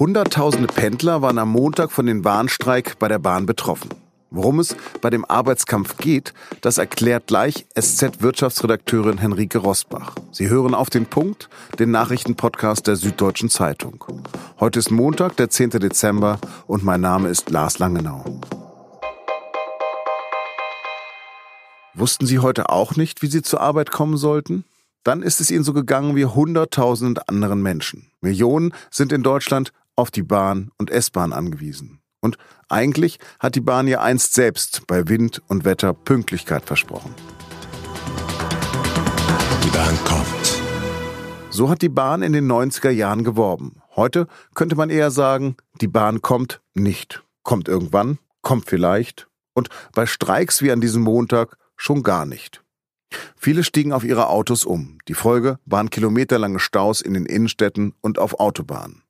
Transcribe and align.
Hunderttausende 0.00 0.66
Pendler 0.66 1.20
waren 1.20 1.36
am 1.36 1.50
Montag 1.50 1.92
von 1.92 2.06
dem 2.06 2.24
Warnstreik 2.24 2.98
bei 2.98 3.06
der 3.06 3.18
Bahn 3.18 3.44
betroffen. 3.44 3.90
Worum 4.30 4.58
es 4.58 4.74
bei 5.02 5.10
dem 5.10 5.26
Arbeitskampf 5.26 5.98
geht, 5.98 6.32
das 6.62 6.78
erklärt 6.78 7.26
gleich 7.26 7.66
SZ-Wirtschaftsredakteurin 7.78 9.18
Henrike 9.18 9.58
Rosbach. 9.58 10.14
Sie 10.32 10.48
hören 10.48 10.74
auf 10.74 10.88
den 10.88 11.04
Punkt, 11.04 11.50
den 11.78 11.90
Nachrichtenpodcast 11.90 12.86
der 12.86 12.96
Süddeutschen 12.96 13.50
Zeitung. 13.50 14.02
Heute 14.58 14.78
ist 14.78 14.90
Montag, 14.90 15.36
der 15.36 15.50
10. 15.50 15.68
Dezember 15.68 16.38
und 16.66 16.82
mein 16.82 17.02
Name 17.02 17.28
ist 17.28 17.50
Lars 17.50 17.78
Langenau. 17.78 18.24
Wussten 21.92 22.24
Sie 22.24 22.38
heute 22.38 22.70
auch 22.70 22.96
nicht, 22.96 23.20
wie 23.20 23.26
Sie 23.26 23.42
zur 23.42 23.60
Arbeit 23.60 23.90
kommen 23.90 24.16
sollten? 24.16 24.64
Dann 25.02 25.22
ist 25.22 25.40
es 25.40 25.50
Ihnen 25.50 25.64
so 25.64 25.72
gegangen 25.72 26.14
wie 26.16 26.24
Hunderttausenden 26.26 27.18
anderen 27.26 27.62
Menschen. 27.62 28.10
Millionen 28.20 28.72
sind 28.90 29.12
in 29.12 29.22
Deutschland 29.22 29.72
auf 30.00 30.10
die 30.10 30.22
Bahn 30.22 30.70
und 30.78 30.90
S-Bahn 30.90 31.32
angewiesen. 31.32 32.00
Und 32.20 32.38
eigentlich 32.68 33.18
hat 33.38 33.54
die 33.54 33.60
Bahn 33.60 33.86
ja 33.86 34.00
einst 34.00 34.34
selbst 34.34 34.86
bei 34.86 35.08
Wind 35.08 35.42
und 35.48 35.64
Wetter 35.64 35.92
Pünktlichkeit 35.92 36.64
versprochen. 36.64 37.14
Die 39.64 39.70
Bahn 39.70 39.96
kommt. 40.04 40.26
So 41.50 41.68
hat 41.68 41.82
die 41.82 41.88
Bahn 41.88 42.22
in 42.22 42.32
den 42.32 42.50
90er 42.50 42.90
Jahren 42.90 43.24
geworben. 43.24 43.82
Heute 43.94 44.26
könnte 44.54 44.76
man 44.76 44.88
eher 44.88 45.10
sagen, 45.10 45.56
die 45.80 45.88
Bahn 45.88 46.22
kommt 46.22 46.60
nicht. 46.74 47.22
Kommt 47.42 47.68
irgendwann, 47.68 48.18
kommt 48.42 48.66
vielleicht 48.66 49.28
und 49.54 49.68
bei 49.92 50.06
Streiks 50.06 50.62
wie 50.62 50.72
an 50.72 50.80
diesem 50.80 51.02
Montag 51.02 51.56
schon 51.76 52.02
gar 52.02 52.24
nicht. 52.24 52.62
Viele 53.36 53.64
stiegen 53.64 53.92
auf 53.92 54.04
ihre 54.04 54.28
Autos 54.28 54.64
um. 54.64 54.98
Die 55.08 55.14
Folge 55.14 55.58
waren 55.64 55.90
kilometerlange 55.90 56.60
Staus 56.60 57.00
in 57.00 57.14
den 57.14 57.26
Innenstädten 57.26 57.94
und 58.00 58.18
auf 58.18 58.38
Autobahnen. 58.38 59.02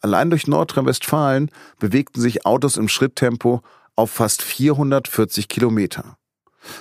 Allein 0.00 0.30
durch 0.30 0.46
Nordrhein-Westfalen 0.46 1.50
bewegten 1.78 2.20
sich 2.20 2.46
Autos 2.46 2.76
im 2.76 2.88
Schritttempo 2.88 3.62
auf 3.94 4.10
fast 4.10 4.42
440 4.42 5.48
Kilometer. 5.48 6.16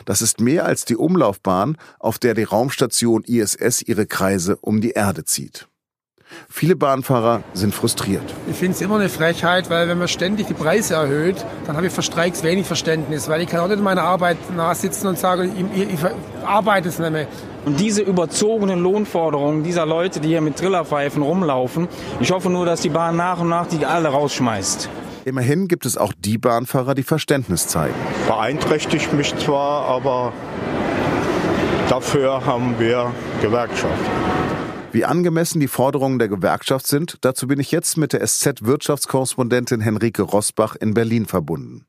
Das 0.06 0.22
ist 0.22 0.40
mehr 0.40 0.66
als 0.66 0.86
die 0.86 0.96
Umlaufbahn, 0.96 1.78
auf 2.00 2.20
der 2.20 2.34
die 2.34 2.44
Raumstation 2.44 3.24
ISS 3.24 3.82
ihre 3.84 4.06
Kreise 4.06 4.58
um 4.58 4.82
die 4.82 4.92
Erde 4.92 5.26
zieht. 5.26 5.68
Viele 6.50 6.76
Bahnfahrer 6.76 7.44
sind 7.54 7.73
frustriert. 7.73 8.23
Ich 8.50 8.56
finde 8.56 8.73
es 8.73 8.81
immer 8.81 8.95
eine 8.95 9.09
Frechheit, 9.09 9.70
weil 9.70 9.88
wenn 9.88 9.98
man 9.98 10.08
ständig 10.08 10.48
die 10.48 10.54
Preise 10.54 10.95
erhöht, 10.95 11.45
dann 11.68 11.76
habe 11.76 11.88
ich 11.88 11.94
für 11.94 12.02
Streiks 12.02 12.44
wenig 12.44 12.66
Verständnis, 12.66 13.30
weil 13.30 13.42
ich 13.42 13.50
kann 13.50 13.59
auch 13.59 13.68
nicht 13.68 13.78
in 13.78 13.84
meiner 13.84 14.04
Arbeit 14.04 14.38
nachsitzen 14.56 15.08
und 15.08 15.18
sagen, 15.18 15.52
ich, 15.73 15.84
ich, 15.84 15.94
ich 15.94 16.00
arbeite 16.46 16.90
es 16.90 17.00
nicht 17.00 17.12
mehr. 17.12 17.28
Und 17.66 17.80
diese 17.80 18.02
überzogenen 18.02 18.80
Lohnforderungen 18.80 19.64
dieser 19.64 19.86
Leute, 19.86 20.20
die 20.20 20.30
hier 20.30 20.42
mit 20.42 20.56
Trillerpfeifen 20.56 21.22
rumlaufen, 21.22 21.88
ich 22.20 22.31
hoffe 22.31 22.50
nur, 22.50 22.66
dass 22.66 22.81
die 22.81 22.90
Bahn 22.90 23.16
nach 23.16 23.40
und 23.40 23.50
nach 23.50 23.68
die 23.68 23.86
alle 23.86 24.09
rausschmeißt. 24.09 24.90
Immerhin 25.26 25.68
gibt 25.68 25.88
es 25.88 25.98
auch 25.98 26.14
die 26.14 26.38
Bahnfahrer, 26.38 26.94
die 26.94 27.03
Verständnis 27.03 27.68
zeigen. 27.68 27.96
Beeinträchtigt 28.28 29.12
mich 29.14 29.36
zwar, 29.38 29.86
aber 29.86 30.34
dafür 31.90 32.46
haben 32.46 32.76
wir 32.78 33.12
Gewerkschaft. 33.42 34.25
Wie 34.96 35.04
angemessen 35.04 35.60
die 35.60 35.68
Forderungen 35.68 36.20
der 36.20 36.30
Gewerkschaft 36.30 36.88
sind, 36.88 37.18
dazu 37.20 37.48
bin 37.48 37.60
ich 37.60 37.70
jetzt 37.70 37.98
mit 37.98 38.14
der 38.14 38.26
SZ-Wirtschaftskorrespondentin 38.26 39.82
Henrike 39.82 40.22
Rosbach 40.22 40.78
in 40.78 40.94
Berlin 40.94 41.26
verbunden. 41.26 41.86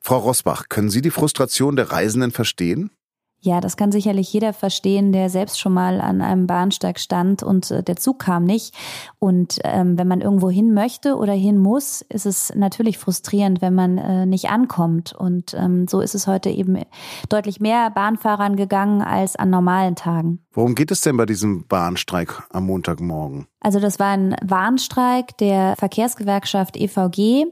Frau 0.00 0.18
Rosbach, 0.18 0.68
können 0.68 0.88
Sie 0.88 1.00
die 1.00 1.10
Frustration 1.10 1.74
der 1.74 1.90
Reisenden 1.90 2.30
verstehen? 2.30 2.92
Ja, 3.40 3.60
das 3.60 3.76
kann 3.76 3.92
sicherlich 3.92 4.32
jeder 4.32 4.52
verstehen, 4.52 5.12
der 5.12 5.30
selbst 5.30 5.60
schon 5.60 5.72
mal 5.72 6.00
an 6.00 6.20
einem 6.20 6.48
Bahnsteig 6.48 6.98
stand 6.98 7.44
und 7.44 7.70
äh, 7.70 7.84
der 7.84 7.96
Zug 7.96 8.18
kam 8.18 8.42
nicht. 8.44 8.74
Und 9.20 9.58
ähm, 9.62 9.96
wenn 9.96 10.08
man 10.08 10.20
irgendwo 10.20 10.50
hin 10.50 10.74
möchte 10.74 11.16
oder 11.16 11.34
hin 11.34 11.56
muss, 11.56 12.02
ist 12.02 12.26
es 12.26 12.52
natürlich 12.56 12.98
frustrierend, 12.98 13.62
wenn 13.62 13.74
man 13.74 13.96
äh, 13.96 14.26
nicht 14.26 14.50
ankommt. 14.50 15.12
Und 15.12 15.54
ähm, 15.54 15.86
so 15.86 16.00
ist 16.00 16.16
es 16.16 16.26
heute 16.26 16.50
eben 16.50 16.82
deutlich 17.28 17.60
mehr 17.60 17.90
Bahnfahrern 17.90 18.56
gegangen 18.56 19.02
als 19.02 19.36
an 19.36 19.50
normalen 19.50 19.94
Tagen. 19.94 20.40
Worum 20.52 20.74
geht 20.74 20.90
es 20.90 21.02
denn 21.02 21.16
bei 21.16 21.26
diesem 21.26 21.64
Bahnstreik 21.68 22.42
am 22.50 22.66
Montagmorgen? 22.66 23.46
Also 23.60 23.78
das 23.78 24.00
war 24.00 24.08
ein 24.08 24.34
Warnstreik 24.42 25.36
der 25.38 25.76
Verkehrsgewerkschaft 25.76 26.76
EVG. 26.76 27.46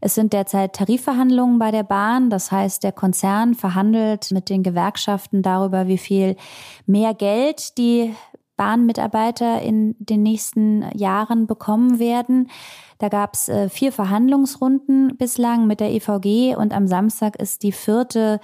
Es 0.00 0.14
sind 0.14 0.32
derzeit 0.32 0.74
Tarifverhandlungen 0.74 1.58
bei 1.58 1.70
der 1.70 1.82
Bahn. 1.82 2.30
Das 2.30 2.52
heißt, 2.52 2.82
der 2.84 2.92
Konzern 2.92 3.54
verhandelt 3.54 4.30
mit 4.30 4.50
den 4.50 4.62
Gewerkschaften 4.62 5.42
darüber, 5.42 5.86
wie 5.88 5.98
viel 5.98 6.36
mehr 6.86 7.14
Geld 7.14 7.78
die 7.78 8.14
Bahnmitarbeiter 8.56 9.60
in 9.62 9.94
den 9.98 10.22
nächsten 10.22 10.84
Jahren 10.96 11.46
bekommen 11.46 11.98
werden. 11.98 12.50
Da 12.98 13.08
gab 13.08 13.34
es 13.34 13.48
äh, 13.48 13.68
vier 13.68 13.92
Verhandlungsrunden 13.92 15.16
bislang 15.16 15.66
mit 15.66 15.80
der 15.80 15.92
EVG 15.92 16.56
und 16.56 16.72
am 16.72 16.86
Samstag 16.86 17.36
ist 17.36 17.62
die 17.62 17.72
vierte 17.72 18.40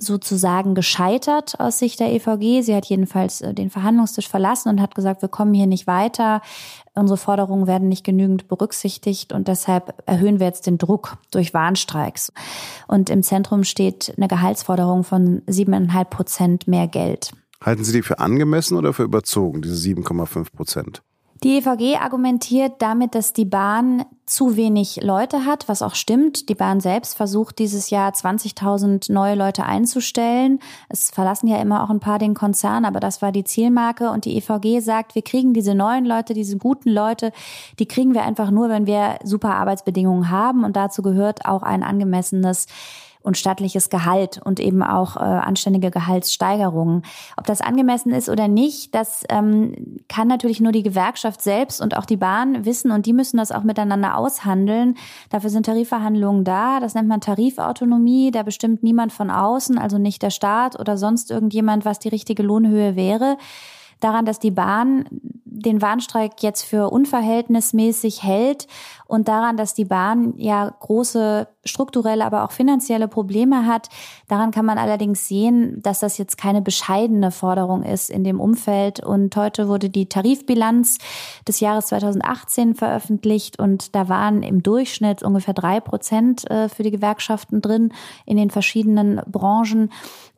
sozusagen 0.00 0.74
gescheitert 0.74 1.60
aus 1.60 1.78
Sicht 1.78 2.00
der 2.00 2.12
EVG. 2.12 2.62
Sie 2.62 2.74
hat 2.74 2.86
jedenfalls 2.86 3.40
äh, 3.42 3.54
den 3.54 3.70
Verhandlungstisch 3.70 4.28
verlassen 4.28 4.70
und 4.70 4.80
hat 4.80 4.94
gesagt, 4.94 5.22
wir 5.22 5.28
kommen 5.28 5.54
hier 5.54 5.66
nicht 5.66 5.86
weiter. 5.86 6.40
Unsere 6.94 7.18
Forderungen 7.18 7.66
werden 7.66 7.88
nicht 7.88 8.04
genügend 8.04 8.48
berücksichtigt 8.48 9.32
und 9.32 9.46
deshalb 9.46 10.02
erhöhen 10.06 10.40
wir 10.40 10.46
jetzt 10.46 10.66
den 10.66 10.78
Druck 10.78 11.18
durch 11.30 11.54
Warnstreiks. 11.54 12.32
Und 12.88 13.10
im 13.10 13.22
Zentrum 13.22 13.64
steht 13.64 14.14
eine 14.16 14.28
Gehaltsforderung 14.28 15.04
von 15.04 15.42
siebeneinhalb 15.46 16.10
Prozent 16.10 16.66
mehr 16.66 16.88
Geld. 16.88 17.32
Halten 17.62 17.84
Sie 17.84 17.92
die 17.92 18.02
für 18.02 18.18
angemessen 18.18 18.78
oder 18.78 18.94
für 18.94 19.02
überzogen, 19.02 19.60
diese 19.60 19.74
7,5 19.74 20.52
Prozent? 20.52 21.02
Die 21.42 21.56
EVG 21.56 21.96
argumentiert 21.96 22.82
damit, 22.82 23.14
dass 23.14 23.32
die 23.32 23.46
Bahn 23.46 24.04
zu 24.26 24.56
wenig 24.56 25.00
Leute 25.02 25.46
hat, 25.46 25.68
was 25.68 25.80
auch 25.80 25.94
stimmt. 25.94 26.50
Die 26.50 26.54
Bahn 26.54 26.80
selbst 26.80 27.16
versucht 27.16 27.58
dieses 27.58 27.88
Jahr 27.88 28.12
20.000 28.12 29.10
neue 29.10 29.36
Leute 29.36 29.64
einzustellen. 29.64 30.58
Es 30.90 31.10
verlassen 31.10 31.46
ja 31.46 31.56
immer 31.56 31.82
auch 31.82 31.88
ein 31.88 31.98
paar 31.98 32.18
den 32.18 32.34
Konzern, 32.34 32.84
aber 32.84 33.00
das 33.00 33.22
war 33.22 33.32
die 33.32 33.44
Zielmarke. 33.44 34.10
Und 34.10 34.26
die 34.26 34.36
EVG 34.36 34.80
sagt, 34.80 35.14
wir 35.14 35.22
kriegen 35.22 35.54
diese 35.54 35.74
neuen 35.74 36.04
Leute, 36.04 36.34
diese 36.34 36.58
guten 36.58 36.90
Leute, 36.90 37.32
die 37.78 37.86
kriegen 37.86 38.12
wir 38.12 38.22
einfach 38.22 38.50
nur, 38.50 38.68
wenn 38.68 38.86
wir 38.86 39.18
super 39.24 39.54
Arbeitsbedingungen 39.54 40.28
haben. 40.28 40.62
Und 40.62 40.76
dazu 40.76 41.00
gehört 41.00 41.46
auch 41.46 41.62
ein 41.62 41.82
angemessenes 41.82 42.66
und 43.22 43.36
stattliches 43.36 43.90
Gehalt 43.90 44.40
und 44.42 44.60
eben 44.60 44.82
auch 44.82 45.16
äh, 45.16 45.20
anständige 45.20 45.90
Gehaltssteigerungen. 45.90 47.02
Ob 47.36 47.46
das 47.46 47.60
angemessen 47.60 48.12
ist 48.12 48.28
oder 48.28 48.48
nicht, 48.48 48.94
das 48.94 49.24
ähm, 49.28 49.98
kann 50.08 50.28
natürlich 50.28 50.60
nur 50.60 50.72
die 50.72 50.82
Gewerkschaft 50.82 51.42
selbst 51.42 51.80
und 51.80 51.96
auch 51.96 52.06
die 52.06 52.16
Bahn 52.16 52.64
wissen 52.64 52.90
und 52.90 53.06
die 53.06 53.12
müssen 53.12 53.36
das 53.36 53.52
auch 53.52 53.62
miteinander 53.62 54.16
aushandeln. 54.16 54.96
Dafür 55.28 55.50
sind 55.50 55.66
Tarifverhandlungen 55.66 56.44
da. 56.44 56.80
Das 56.80 56.94
nennt 56.94 57.08
man 57.08 57.20
Tarifautonomie. 57.20 58.30
Da 58.30 58.42
bestimmt 58.42 58.82
niemand 58.82 59.12
von 59.12 59.30
außen, 59.30 59.78
also 59.78 59.98
nicht 59.98 60.22
der 60.22 60.30
Staat 60.30 60.78
oder 60.78 60.96
sonst 60.96 61.30
irgendjemand, 61.30 61.84
was 61.84 61.98
die 61.98 62.08
richtige 62.08 62.42
Lohnhöhe 62.42 62.96
wäre 62.96 63.36
daran, 64.00 64.24
dass 64.24 64.38
die 64.38 64.50
Bahn 64.50 65.04
den 65.60 65.82
Warnstreik 65.82 66.42
jetzt 66.42 66.62
für 66.62 66.90
unverhältnismäßig 66.90 68.22
hält 68.22 68.66
und 69.06 69.28
daran, 69.28 69.56
dass 69.56 69.74
die 69.74 69.84
Bahn 69.84 70.34
ja 70.36 70.72
große 70.80 71.48
strukturelle, 71.64 72.24
aber 72.24 72.44
auch 72.44 72.52
finanzielle 72.52 73.08
Probleme 73.08 73.66
hat. 73.66 73.88
Daran 74.28 74.50
kann 74.50 74.64
man 74.64 74.78
allerdings 74.78 75.28
sehen, 75.28 75.82
dass 75.82 76.00
das 76.00 76.16
jetzt 76.16 76.38
keine 76.38 76.62
bescheidene 76.62 77.30
Forderung 77.30 77.82
ist 77.82 78.08
in 78.08 78.24
dem 78.24 78.40
Umfeld. 78.40 79.04
Und 79.04 79.36
heute 79.36 79.68
wurde 79.68 79.90
die 79.90 80.08
Tarifbilanz 80.08 80.98
des 81.46 81.60
Jahres 81.60 81.86
2018 81.86 82.74
veröffentlicht 82.74 83.58
und 83.58 83.94
da 83.94 84.08
waren 84.08 84.42
im 84.42 84.62
Durchschnitt 84.62 85.22
ungefähr 85.22 85.54
drei 85.54 85.80
Prozent 85.80 86.48
äh, 86.50 86.68
für 86.68 86.82
die 86.82 86.90
Gewerkschaften 86.90 87.60
drin 87.60 87.92
in 88.24 88.36
den 88.36 88.50
verschiedenen 88.50 89.20
Branchen. 89.26 89.90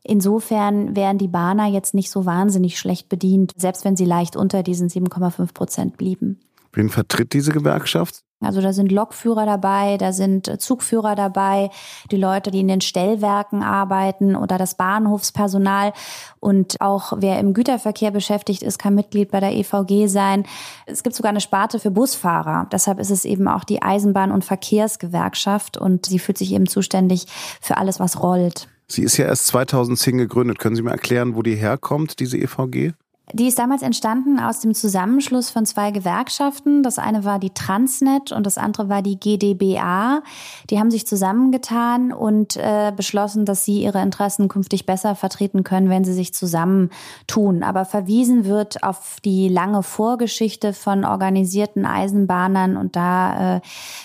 Insofern 0.05 0.97
wären 0.97 1.19
die 1.19 1.29
Bahner 1.29 1.67
jetzt 1.67 1.95
nicht 1.95 2.11
so 2.11 2.27
wahnsinnig 2.27 2.77
schlecht 2.77 3.09
bedient, 3.09 3.52
selbst 3.57 3.85
wenn 3.85 3.97
sie 3.97 4.05
leicht 4.05 4.37
unter 4.37 4.63
diesen 4.63 4.89
7,5 4.89 5.53
Prozent 5.55 5.97
blieben. 5.97 6.41
Wen 6.73 6.89
vertritt 6.89 7.33
diese 7.33 7.53
Gewerkschaft? 7.53 8.23
Also 8.43 8.61
da 8.61 8.73
sind 8.73 8.91
Lokführer 8.91 9.47
dabei, 9.47 9.97
da 9.99 10.13
sind 10.13 10.61
Zugführer 10.61 11.15
dabei, 11.15 11.71
die 12.11 12.17
Leute, 12.17 12.51
die 12.51 12.61
in 12.61 12.69
den 12.69 12.81
Stellwerken 12.81 13.63
arbeiten 13.63 14.35
oder 14.35 14.59
das 14.59 14.77
Bahnhofspersonal 14.77 15.93
und 16.41 16.81
auch 16.81 17.13
wer 17.19 17.39
im 17.39 17.55
Güterverkehr 17.55 18.11
beschäftigt 18.11 18.63
ist, 18.63 18.79
kann 18.79 18.95
Mitglied 18.95 19.31
bei 19.31 19.41
der 19.41 19.53
EVG 19.53 20.09
sein. 20.09 20.45
Es 20.87 21.03
gibt 21.03 21.15
sogar 21.15 21.31
eine 21.31 21.41
Sparte 21.41 21.79
für 21.79 21.91
Busfahrer. 21.91 22.67
Deshalb 22.73 22.99
ist 22.99 23.11
es 23.11 23.25
eben 23.25 23.47
auch 23.47 23.65
die 23.65 23.83
Eisenbahn- 23.83 24.33
und 24.33 24.45
Verkehrsgewerkschaft 24.45 25.77
und 25.77 26.07
sie 26.07 26.19
fühlt 26.19 26.39
sich 26.39 26.53
eben 26.53 26.67
zuständig 26.67 27.27
für 27.61 27.77
alles, 27.77 28.01
was 28.01 28.23
rollt. 28.23 28.67
Sie 28.89 29.05
ist 29.05 29.17
ja 29.17 29.27
erst 29.27 29.47
2010 29.47 30.19
gegründet. 30.19 30.59
Können 30.59 30.77
Sie 30.77 30.83
mir 30.83 30.91
erklären, 30.91 31.37
wo 31.37 31.43
die 31.43 31.55
herkommt, 31.55 32.19
diese 32.19 32.37
EVG? 32.37 32.93
Die 33.33 33.47
ist 33.47 33.59
damals 33.59 33.83
entstanden 33.83 34.41
aus 34.41 34.61
dem 34.61 34.75
Zusammenschluss 34.75 35.49
von 35.49 35.65
zwei 35.65 35.91
Gewerkschaften. 35.91 36.83
Das 36.83 36.99
eine 36.99 37.25
war 37.25 37.39
die 37.39 37.55
Transnet 37.55 38.33
und 38.33 38.45
das 38.45 38.59
andere 38.59 38.89
war 38.89 39.01
die 39.01 39.19
GdBA. 39.19 40.23
Die 40.69 40.79
haben 40.79 40.91
sich 40.91 41.07
zusammengetan 41.07 42.13
und 42.13 42.57
äh, 42.57 42.93
beschlossen, 42.95 43.47
dass 43.47 43.65
sie 43.65 43.83
ihre 43.83 44.03
Interessen 44.03 44.49
künftig 44.49 44.87
besser 44.87 45.15
vertreten 45.15 45.63
können, 45.63 45.89
wenn 45.89 46.05
sie 46.05 46.13
sich 46.13 46.35
zusammentun. 46.35 47.63
Aber 47.63 47.85
verwiesen 47.85 48.45
wird 48.45 48.83
auf 48.83 49.19
die 49.25 49.49
lange 49.49 49.83
Vorgeschichte 49.83 50.73
von 50.73 51.05
organisierten 51.05 51.87
Eisenbahnern 51.87 52.77
und 52.77 52.97
da 52.97 53.57
äh, 53.57 53.61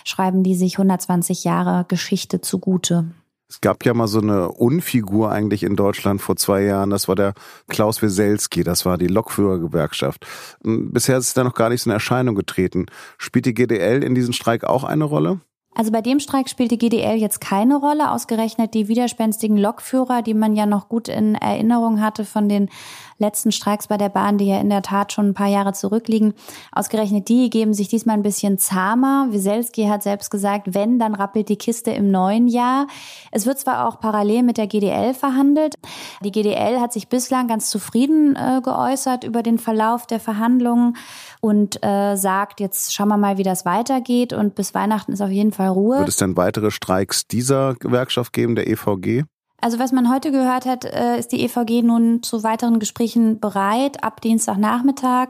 schreiben 0.06 0.44
die 0.44 0.56
sich 0.56 0.76
120 0.76 1.44
Jahre 1.44 1.86
Geschichte 1.88 2.40
zugute. 2.40 3.08
Es 3.50 3.62
gab 3.62 3.86
ja 3.86 3.94
mal 3.94 4.08
so 4.08 4.20
eine 4.20 4.50
Unfigur 4.50 5.32
eigentlich 5.32 5.64
in 5.64 5.78
Deutschland 5.78 6.22
vor 6.22 6.36
zwei 6.36 6.64
Jahren. 6.64 6.90
Das 6.90 7.08
war 7.08 7.16
der 7.16 7.34
Klaus 7.70 8.02
Weselski. 8.02 8.64
Das 8.64 8.86
war 8.86 8.98
die 8.98 9.08
Lokführergewerkschaft. 9.08 10.28
Hm, 10.64 10.92
bisher 10.92 11.18
ist 11.18 11.38
da 11.38 11.46
noch 11.46 11.54
gar 11.54 11.70
nicht 11.70 11.82
so 11.82 11.90
eine 11.90 11.96
Erscheinung 11.96 12.36
getreten. 12.36 12.88
Spielt 13.18 13.46
die 13.46 13.54
GDL 13.54 14.04
in 14.04 14.16
diesem 14.16 14.34
Streik 14.34 14.66
auch 14.66 14.84
eine 14.84 15.06
Rolle? 15.06 15.40
Also 15.78 15.92
bei 15.92 16.02
dem 16.02 16.20
Streik 16.20 16.50
spielt 16.50 16.72
die 16.72 16.80
GDL 16.80 17.18
jetzt 17.18 17.40
keine 17.40 17.76
Rolle, 17.76 18.12
ausgerechnet 18.12 18.74
die 18.74 18.88
widerspenstigen 18.88 19.58
Lokführer, 19.58 20.24
die 20.24 20.34
man 20.34 20.56
ja 20.56 20.66
noch 20.66 20.90
gut 20.90 21.08
in 21.08 21.36
Erinnerung 21.36 22.02
hatte 22.02 22.26
von 22.26 22.50
den 22.50 22.70
letzten 23.18 23.52
Streiks 23.52 23.88
bei 23.88 23.98
der 23.98 24.10
Bahn, 24.10 24.38
die 24.38 24.48
ja 24.48 24.60
in 24.60 24.70
der 24.70 24.82
Tat 24.82 25.12
schon 25.12 25.30
ein 25.30 25.34
paar 25.34 25.48
Jahre 25.48 25.74
zurückliegen. 25.74 26.34
Ausgerechnet 26.72 27.30
die 27.30 27.50
geben 27.50 27.74
sich 27.74 27.88
diesmal 27.88 28.18
ein 28.18 28.24
bisschen 28.24 28.58
zahmer. 28.58 29.28
Wieselski 29.32 29.86
hat 29.86 30.04
selbst 30.04 30.30
gesagt, 30.30 30.74
wenn, 30.74 31.00
dann 31.00 31.16
rappelt 31.16 31.50
die 31.50 31.58
Kiste 31.58 31.92
im 31.92 32.12
neuen 32.12 32.48
Jahr. 32.48 32.88
Es 33.32 33.46
wird 33.46 33.60
zwar 33.60 33.88
auch 33.88 34.00
parallel 34.00 34.44
mit 34.44 34.58
der 34.58 34.68
GDL 34.68 35.14
verhandelt. 35.14 35.76
Die 36.24 36.32
GDL 36.32 36.80
hat 36.80 36.94
sich 36.94 37.08
bislang 37.08 37.48
ganz 37.48 37.70
zufrieden 37.70 38.36
äh, 38.36 38.62
geäußert 38.64 39.24
über 39.24 39.44
den 39.44 39.58
Verlauf 39.58 40.08
der 40.08 40.20
Verhandlungen 40.20 40.98
und 41.42 41.84
äh, 41.84 42.16
sagt, 42.16 42.60
jetzt 42.60 42.94
schauen 42.94 43.10
wir 43.10 43.18
mal, 43.18 43.38
wie 43.38 43.44
das 43.44 43.66
weitergeht 43.66 44.34
und 44.34 44.56
bis 44.56 44.74
Weihnachten 44.74 45.12
ist 45.12 45.22
auf 45.22 45.30
jeden 45.30 45.52
Fall 45.52 45.70
Ruhe. 45.70 46.00
Wird 46.00 46.10
es 46.10 46.18
denn 46.18 46.38
weitere 46.38 46.72
Streiks 46.72 47.28
dieser 47.28 47.76
Gewerkschaft 47.76 48.34
geben, 48.34 48.56
der 48.56 48.68
EVG? 48.68 49.24
Also 49.60 49.80
was 49.80 49.92
man 49.92 50.12
heute 50.12 50.32
gehört 50.32 50.66
hat, 50.66 50.86
äh, 50.86 51.18
ist 51.18 51.32
die 51.32 51.44
EVG 51.44 51.82
nun 51.82 52.22
zu 52.22 52.44
weiteren 52.44 52.80
Gesprächen 52.80 53.40
bereit 53.40 54.04
ab 54.04 54.22
Dienstagnachmittag. 54.22 55.30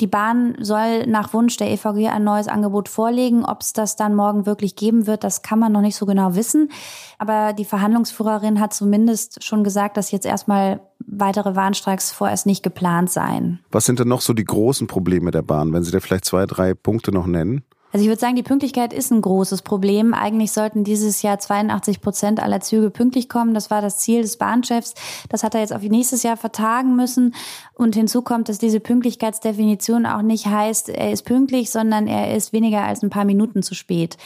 Die 0.00 0.08
Bahn 0.08 0.56
soll 0.60 1.06
nach 1.06 1.32
Wunsch 1.32 1.56
der 1.56 1.70
EVG 1.70 2.08
ein 2.08 2.24
neues 2.24 2.48
Angebot 2.48 2.88
vorlegen. 2.88 3.44
Ob 3.44 3.60
es 3.60 3.72
das 3.72 3.94
dann 3.94 4.14
morgen 4.14 4.44
wirklich 4.44 4.74
geben 4.74 5.06
wird, 5.06 5.22
das 5.22 5.42
kann 5.42 5.60
man 5.60 5.70
noch 5.70 5.82
nicht 5.82 5.94
so 5.96 6.04
genau 6.04 6.34
wissen. 6.34 6.70
Aber 7.18 7.52
die 7.52 7.64
Verhandlungsführerin 7.64 8.60
hat 8.60 8.74
zumindest 8.74 9.44
schon 9.44 9.62
gesagt, 9.62 9.96
dass 9.96 10.10
jetzt 10.10 10.26
erstmal 10.26 10.80
weitere 11.06 11.54
Warnstreiks 11.54 12.10
vorerst 12.10 12.46
nicht 12.46 12.64
geplant 12.64 13.10
seien. 13.10 13.60
Was 13.70 13.84
sind 13.84 14.00
denn 14.00 14.08
noch 14.08 14.20
so 14.20 14.32
die 14.32 14.44
großen 14.44 14.88
Probleme 14.88 15.30
der 15.30 15.42
Bahn, 15.42 15.72
wenn 15.72 15.84
Sie 15.84 15.92
da 15.92 16.00
vielleicht 16.00 16.24
zwei, 16.24 16.46
drei 16.46 16.74
Punkte 16.74 17.12
noch 17.12 17.26
nennen? 17.26 17.62
Also 17.94 18.02
ich 18.02 18.08
würde 18.08 18.20
sagen, 18.20 18.34
die 18.34 18.42
Pünktlichkeit 18.42 18.92
ist 18.92 19.12
ein 19.12 19.20
großes 19.20 19.62
Problem. 19.62 20.14
Eigentlich 20.14 20.50
sollten 20.50 20.82
dieses 20.82 21.22
Jahr 21.22 21.38
82 21.38 22.00
Prozent 22.00 22.42
aller 22.42 22.60
Züge 22.60 22.90
pünktlich 22.90 23.28
kommen. 23.28 23.54
Das 23.54 23.70
war 23.70 23.82
das 23.82 23.98
Ziel 23.98 24.22
des 24.22 24.36
Bahnchefs. 24.36 24.94
Das 25.28 25.44
hat 25.44 25.54
er 25.54 25.60
jetzt 25.60 25.72
auf 25.72 25.80
nächstes 25.80 26.24
Jahr 26.24 26.36
vertagen 26.36 26.96
müssen. 26.96 27.36
Und 27.72 27.94
hinzu 27.94 28.22
kommt, 28.22 28.48
dass 28.48 28.58
diese 28.58 28.80
Pünktlichkeitsdefinition 28.80 30.06
auch 30.06 30.22
nicht 30.22 30.46
heißt, 30.46 30.88
er 30.88 31.12
ist 31.12 31.22
pünktlich, 31.22 31.70
sondern 31.70 32.08
er 32.08 32.36
ist 32.36 32.52
weniger 32.52 32.82
als 32.82 33.04
ein 33.04 33.10
paar 33.10 33.24
Minuten 33.24 33.62
zu 33.62 33.76
spät. 33.76 34.16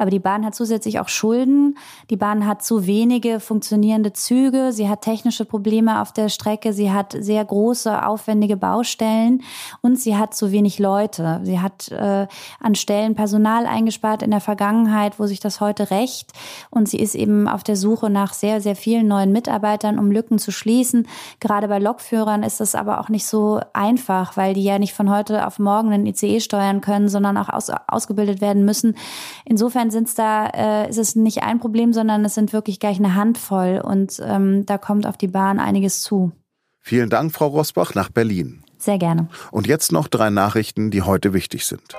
Aber 0.00 0.10
die 0.10 0.18
Bahn 0.18 0.46
hat 0.46 0.54
zusätzlich 0.54 0.98
auch 0.98 1.08
Schulden. 1.08 1.76
Die 2.08 2.16
Bahn 2.16 2.46
hat 2.46 2.64
zu 2.64 2.86
wenige 2.86 3.38
funktionierende 3.38 4.14
Züge. 4.14 4.72
Sie 4.72 4.88
hat 4.88 5.02
technische 5.02 5.44
Probleme 5.44 6.00
auf 6.00 6.14
der 6.14 6.30
Strecke. 6.30 6.72
Sie 6.72 6.90
hat 6.90 7.14
sehr 7.20 7.44
große, 7.44 8.06
aufwendige 8.06 8.56
Baustellen 8.56 9.42
und 9.82 10.00
sie 10.00 10.16
hat 10.16 10.34
zu 10.34 10.52
wenig 10.52 10.78
Leute. 10.78 11.42
Sie 11.44 11.60
hat 11.60 11.88
äh, 11.88 12.26
an 12.60 12.74
Stellen 12.76 13.09
Personal 13.14 13.66
eingespart 13.66 14.22
in 14.22 14.30
der 14.30 14.40
Vergangenheit, 14.40 15.18
wo 15.18 15.26
sich 15.26 15.40
das 15.40 15.60
heute 15.60 15.90
rächt. 15.90 16.32
Und 16.70 16.88
sie 16.88 16.98
ist 16.98 17.14
eben 17.14 17.48
auf 17.48 17.62
der 17.62 17.76
Suche 17.76 18.10
nach 18.10 18.32
sehr, 18.32 18.60
sehr 18.60 18.76
vielen 18.76 19.08
neuen 19.08 19.32
Mitarbeitern, 19.32 19.98
um 19.98 20.10
Lücken 20.10 20.38
zu 20.38 20.52
schließen. 20.52 21.06
Gerade 21.40 21.68
bei 21.68 21.78
Lokführern 21.78 22.42
ist 22.42 22.60
das 22.60 22.74
aber 22.74 23.00
auch 23.00 23.08
nicht 23.08 23.26
so 23.26 23.60
einfach, 23.72 24.36
weil 24.36 24.54
die 24.54 24.64
ja 24.64 24.78
nicht 24.78 24.94
von 24.94 25.10
heute 25.10 25.46
auf 25.46 25.58
morgen 25.58 25.92
einen 25.92 26.06
ICE 26.06 26.40
steuern 26.40 26.80
können, 26.80 27.08
sondern 27.08 27.36
auch 27.36 27.48
aus, 27.48 27.70
ausgebildet 27.88 28.40
werden 28.40 28.64
müssen. 28.64 28.96
Insofern 29.44 29.90
sind 29.90 30.08
es 30.08 30.14
da, 30.14 30.46
äh, 30.46 30.88
ist 30.88 30.98
es 30.98 31.16
nicht 31.16 31.42
ein 31.42 31.60
Problem, 31.60 31.92
sondern 31.92 32.24
es 32.24 32.34
sind 32.34 32.52
wirklich 32.52 32.80
gleich 32.80 32.98
eine 32.98 33.14
Handvoll 33.14 33.80
und 33.84 34.20
ähm, 34.24 34.66
da 34.66 34.78
kommt 34.78 35.06
auf 35.06 35.16
die 35.16 35.28
Bahn 35.28 35.58
einiges 35.58 36.02
zu. 36.02 36.32
Vielen 36.80 37.10
Dank, 37.10 37.32
Frau 37.32 37.46
Rosbach, 37.46 37.94
nach 37.94 38.08
Berlin. 38.08 38.64
Sehr 38.78 38.98
gerne. 38.98 39.28
Und 39.50 39.66
jetzt 39.66 39.92
noch 39.92 40.08
drei 40.08 40.30
Nachrichten, 40.30 40.90
die 40.90 41.02
heute 41.02 41.34
wichtig 41.34 41.66
sind. 41.66 41.94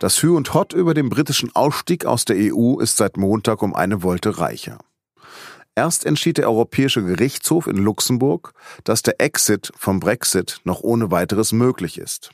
Das 0.00 0.22
Hü 0.22 0.30
und 0.30 0.54
Hot 0.54 0.72
über 0.72 0.94
den 0.94 1.10
britischen 1.10 1.54
Ausstieg 1.54 2.06
aus 2.06 2.24
der 2.24 2.36
EU 2.38 2.80
ist 2.80 2.96
seit 2.96 3.18
Montag 3.18 3.60
um 3.60 3.74
eine 3.74 4.02
Wolte 4.02 4.38
reicher. 4.38 4.78
Erst 5.74 6.06
entschied 6.06 6.38
der 6.38 6.48
Europäische 6.48 7.04
Gerichtshof 7.04 7.66
in 7.66 7.76
Luxemburg, 7.76 8.54
dass 8.84 9.02
der 9.02 9.20
Exit 9.20 9.70
vom 9.76 10.00
Brexit 10.00 10.62
noch 10.64 10.80
ohne 10.80 11.10
weiteres 11.10 11.52
möglich 11.52 11.98
ist. 11.98 12.30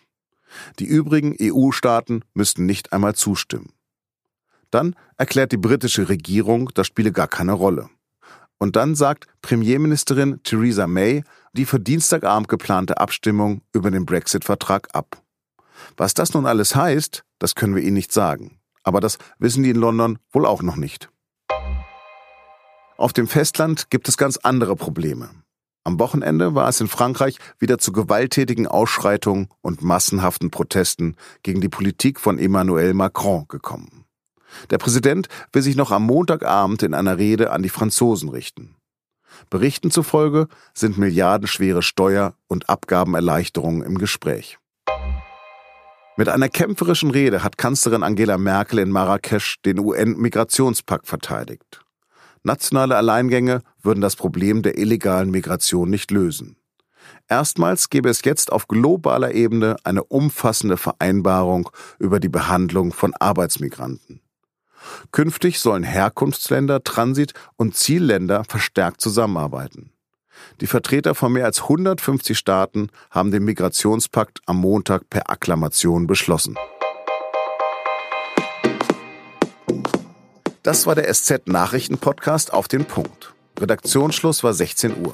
Die 0.78 0.84
übrigen 0.84 1.36
EU-Staaten 1.42 2.22
müssten 2.34 2.66
nicht 2.66 2.92
einmal 2.92 3.16
zustimmen. 3.16 3.72
Dann 4.70 4.94
erklärt 5.16 5.50
die 5.50 5.56
britische 5.56 6.08
Regierung, 6.08 6.70
das 6.74 6.86
spiele 6.86 7.10
gar 7.10 7.28
keine 7.28 7.52
Rolle. 7.52 7.88
Und 8.58 8.76
dann 8.76 8.94
sagt 8.94 9.26
Premierministerin 9.42 10.40
Theresa 10.44 10.86
May 10.86 11.24
die 11.52 11.64
für 11.64 11.80
Dienstagabend 11.80 12.48
geplante 12.48 12.98
Abstimmung 12.98 13.62
über 13.72 13.90
den 13.90 14.06
Brexit-Vertrag 14.06 14.94
ab. 14.94 15.20
Was 15.96 16.14
das 16.14 16.34
nun 16.34 16.46
alles 16.46 16.74
heißt, 16.74 17.24
das 17.38 17.54
können 17.54 17.74
wir 17.74 17.82
Ihnen 17.82 17.94
nicht 17.94 18.12
sagen. 18.12 18.60
Aber 18.82 19.00
das 19.00 19.18
wissen 19.38 19.62
die 19.62 19.70
in 19.70 19.76
London 19.76 20.18
wohl 20.30 20.46
auch 20.46 20.62
noch 20.62 20.76
nicht. 20.76 21.10
Auf 22.96 23.12
dem 23.12 23.28
Festland 23.28 23.90
gibt 23.90 24.08
es 24.08 24.16
ganz 24.16 24.38
andere 24.38 24.76
Probleme. 24.76 25.28
Am 25.84 26.00
Wochenende 26.00 26.54
war 26.54 26.68
es 26.68 26.80
in 26.80 26.88
Frankreich 26.88 27.38
wieder 27.58 27.78
zu 27.78 27.92
gewalttätigen 27.92 28.66
Ausschreitungen 28.66 29.48
und 29.60 29.82
massenhaften 29.82 30.50
Protesten 30.50 31.14
gegen 31.42 31.60
die 31.60 31.68
Politik 31.68 32.18
von 32.18 32.38
Emmanuel 32.38 32.94
Macron 32.94 33.46
gekommen. 33.48 34.04
Der 34.70 34.78
Präsident 34.78 35.28
will 35.52 35.62
sich 35.62 35.76
noch 35.76 35.92
am 35.92 36.04
Montagabend 36.04 36.82
in 36.82 36.94
einer 36.94 37.18
Rede 37.18 37.52
an 37.52 37.62
die 37.62 37.68
Franzosen 37.68 38.30
richten. 38.30 38.74
Berichten 39.50 39.90
zufolge 39.90 40.48
sind 40.74 40.98
milliardenschwere 40.98 41.82
Steuer- 41.82 42.34
und 42.48 42.68
Abgabenerleichterungen 42.68 43.82
im 43.82 43.98
Gespräch. 43.98 44.58
Mit 46.18 46.30
einer 46.30 46.48
kämpferischen 46.48 47.10
Rede 47.10 47.42
hat 47.44 47.58
Kanzlerin 47.58 48.02
Angela 48.02 48.38
Merkel 48.38 48.78
in 48.78 48.90
Marrakesch 48.90 49.56
den 49.66 49.78
UN-Migrationspakt 49.78 51.06
verteidigt. 51.06 51.82
Nationale 52.42 52.96
Alleingänge 52.96 53.60
würden 53.82 54.00
das 54.00 54.16
Problem 54.16 54.62
der 54.62 54.78
illegalen 54.78 55.30
Migration 55.30 55.90
nicht 55.90 56.10
lösen. 56.10 56.56
Erstmals 57.28 57.90
gäbe 57.90 58.08
es 58.08 58.22
jetzt 58.24 58.50
auf 58.50 58.66
globaler 58.66 59.32
Ebene 59.32 59.76
eine 59.84 60.04
umfassende 60.04 60.78
Vereinbarung 60.78 61.68
über 61.98 62.18
die 62.18 62.30
Behandlung 62.30 62.94
von 62.94 63.12
Arbeitsmigranten. 63.14 64.22
Künftig 65.12 65.58
sollen 65.58 65.82
Herkunftsländer, 65.82 66.82
Transit- 66.82 67.34
und 67.56 67.76
Zielländer 67.76 68.44
verstärkt 68.44 69.02
zusammenarbeiten. 69.02 69.90
Die 70.60 70.66
Vertreter 70.66 71.14
von 71.14 71.32
mehr 71.32 71.44
als 71.44 71.62
150 71.62 72.36
Staaten 72.36 72.88
haben 73.10 73.30
den 73.30 73.44
Migrationspakt 73.44 74.40
am 74.46 74.58
Montag 74.58 75.08
per 75.10 75.30
Akklamation 75.30 76.06
beschlossen. 76.06 76.56
Das 80.62 80.86
war 80.86 80.96
der 80.96 81.12
SZ-Nachrichten-Podcast 81.12 82.52
auf 82.52 82.66
den 82.66 82.84
Punkt. 82.84 83.34
Redaktionsschluss 83.60 84.42
war 84.42 84.52
16 84.52 85.04
Uhr. 85.04 85.12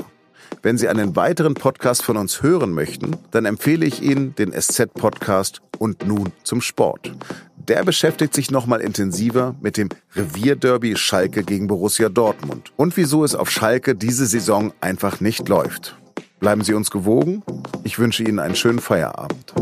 Wenn 0.61 0.77
Sie 0.77 0.89
einen 0.89 1.17
weiteren 1.17 1.55
Podcast 1.55 2.03
von 2.03 2.17
uns 2.17 2.43
hören 2.43 2.73
möchten, 2.73 3.17
dann 3.31 3.47
empfehle 3.47 3.87
ich 3.87 4.03
Ihnen 4.03 4.35
den 4.35 4.53
SZ-Podcast 4.53 5.63
und 5.79 6.07
nun 6.07 6.33
zum 6.43 6.61
Sport. 6.61 7.13
Der 7.57 7.85
beschäftigt 7.85 8.35
sich 8.35 8.51
nochmal 8.51 8.81
intensiver 8.81 9.55
mit 9.61 9.77
dem 9.77 9.89
Revierderby 10.15 10.97
Schalke 10.97 11.45
gegen 11.45 11.69
Borussia 11.69 12.09
Dortmund 12.09 12.73
und 12.77 12.97
wieso 12.97 13.25
es 13.25 13.35
auf 13.35 13.51
Schalke 13.51 13.95
diese 13.95 14.27
Saison 14.27 14.73
einfach 14.81 15.21
nicht 15.21 15.49
läuft. 15.49 15.97
Bleiben 16.41 16.65
Sie 16.65 16.75
uns 16.75 16.91
gewogen. 16.91 17.43
Ich 17.85 17.99
wünsche 17.99 18.25
Ihnen 18.25 18.41
einen 18.41 18.57
schönen 18.57 18.81
Feierabend. 18.81 19.55